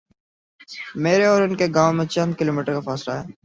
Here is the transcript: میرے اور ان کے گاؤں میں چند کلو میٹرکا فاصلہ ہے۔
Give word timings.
میرے 1.03 1.25
اور 1.25 1.41
ان 1.41 1.55
کے 1.55 1.65
گاؤں 1.75 1.93
میں 1.93 2.05
چند 2.05 2.31
کلو 2.37 2.51
میٹرکا 2.53 2.79
فاصلہ 2.79 3.13
ہے۔ 3.13 3.25